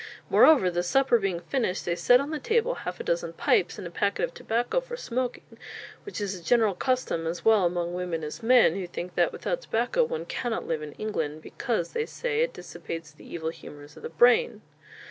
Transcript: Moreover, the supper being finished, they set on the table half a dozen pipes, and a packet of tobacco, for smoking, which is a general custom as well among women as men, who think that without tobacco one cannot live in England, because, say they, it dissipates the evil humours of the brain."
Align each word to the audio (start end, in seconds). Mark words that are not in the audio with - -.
Moreover, 0.31 0.71
the 0.71 0.81
supper 0.81 1.19
being 1.19 1.41
finished, 1.41 1.85
they 1.85 1.93
set 1.95 2.19
on 2.19 2.31
the 2.31 2.39
table 2.39 2.73
half 2.73 2.99
a 2.99 3.03
dozen 3.03 3.33
pipes, 3.33 3.77
and 3.77 3.85
a 3.85 3.91
packet 3.91 4.23
of 4.23 4.33
tobacco, 4.33 4.81
for 4.81 4.97
smoking, 4.97 5.59
which 6.05 6.19
is 6.19 6.33
a 6.33 6.43
general 6.43 6.73
custom 6.73 7.27
as 7.27 7.45
well 7.45 7.65
among 7.67 7.93
women 7.93 8.23
as 8.23 8.41
men, 8.41 8.73
who 8.73 8.87
think 8.87 9.13
that 9.13 9.31
without 9.31 9.61
tobacco 9.61 10.03
one 10.03 10.25
cannot 10.25 10.65
live 10.65 10.81
in 10.81 10.93
England, 10.93 11.43
because, 11.43 11.91
say 11.91 12.07
they, 12.37 12.41
it 12.41 12.51
dissipates 12.51 13.11
the 13.11 13.31
evil 13.31 13.49
humours 13.51 13.95
of 13.95 14.01
the 14.01 14.09
brain." 14.09 14.63